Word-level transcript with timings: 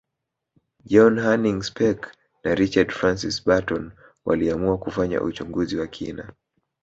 John 0.91 1.17
Hanning 1.17 1.61
Speke 1.61 2.05
na 2.43 2.53
Richard 2.55 2.91
Francis 2.91 3.39
Burton 3.43 3.91
waliamua 4.25 4.77
kufanya 4.77 5.21
uchunguzi 5.21 5.77
wa 5.77 5.87
kina 5.87 6.33